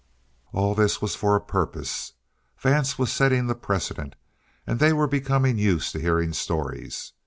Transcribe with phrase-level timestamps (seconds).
[0.51, 2.13] All of this was for a purpose.
[2.57, 4.15] Vance was setting the precedent,
[4.65, 7.13] and they were becoming used to hearing stories.